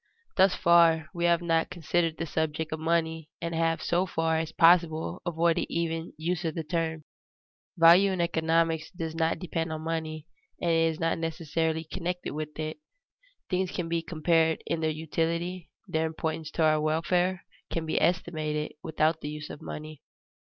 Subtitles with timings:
[0.35, 4.51] _Thus far we have not considered the subject of money and have so far as
[4.51, 7.03] possible avoided even the use of the term.
[7.77, 10.25] Value in economics does not depend on money,
[10.59, 12.79] and is not necessarily connected with it.
[13.47, 18.71] Things can be compared in their utility, their importance to our welfare can be estimated,
[18.81, 20.01] without the use of money.